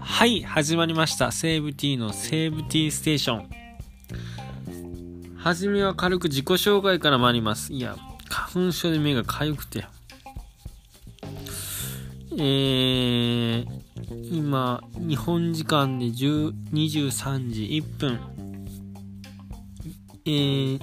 [0.00, 1.30] はい始まりました。
[1.30, 3.50] セーブティーのセーブティーステーション。
[5.36, 7.74] はじめは軽く自己紹介から参ります。
[7.74, 7.96] いや
[8.30, 9.84] 花粉症で目がかゆくて。
[12.32, 13.66] えー、
[14.32, 18.18] 今日本時間で10 23時1分。
[20.24, 20.80] えー、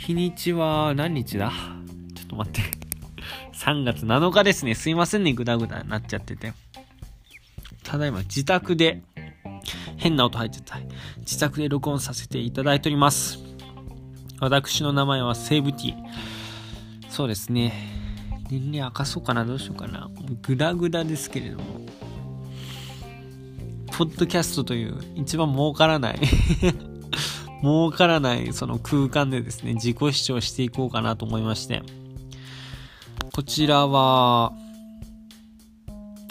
[0.00, 1.50] 日にちは何日だ？
[2.14, 2.83] ちょっと待って。
[3.54, 6.52] 3月7日ですねすいませんねグダグダになっちゃってて
[7.84, 9.02] ただいま自宅で、
[9.96, 10.78] 変な音入ってた。
[11.18, 13.38] 自宅で録音させていただいております。
[14.40, 15.96] 私の名前はセーブティー。
[17.08, 17.72] そうですね。
[18.50, 20.10] 年齢明かそうかなどうしようかな。
[20.42, 21.80] グダグダですけれども。
[23.96, 26.18] ポッドキャストという一番儲からない
[27.62, 31.82] 儲からないその空間でですね、自己主張していこうかなと思いまして。
[33.34, 34.52] こちらは、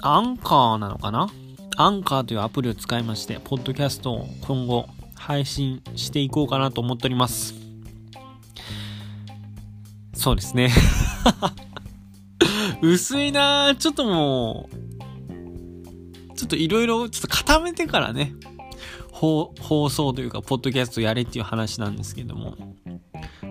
[0.02, 1.30] アンカーなのかな？
[1.76, 7.56] アンカーというアプリを使いまして、ポッドキャストを今後配信していこうかなと思っております。
[10.14, 10.72] そうですね。
[12.82, 14.70] 薄いなちょっとも
[16.32, 18.34] う、ちょっといろいろちょっと固めてからね、
[19.12, 19.52] 放
[19.90, 22.56] 送というか、ポッドキャストやれっていう話なんですけども。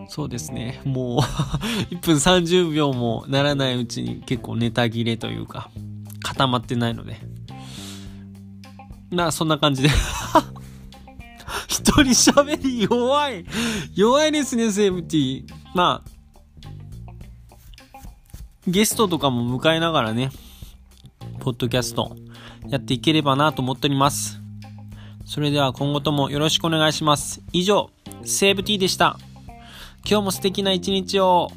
[0.09, 0.81] そうですね。
[0.85, 1.19] もう
[1.95, 5.71] 1分30秒もならないうちに結構ネタ切れというか、
[6.23, 7.21] 固まってないので。
[9.11, 9.91] な、そんな感じで
[11.69, 13.45] 一人喋り弱い。
[13.95, 15.55] 弱いですね、セーブティー。
[15.75, 16.11] まあ、
[18.67, 20.31] ゲストとかも迎えながらね、
[21.41, 22.17] ポッドキャスト
[22.69, 24.41] やっていければなと思っております。
[25.25, 27.43] それでは今後ともよろしくお願いします。
[27.53, 27.91] 以上、
[28.25, 29.19] セーブティーでした。
[30.05, 31.51] 今日も素敵な一日を。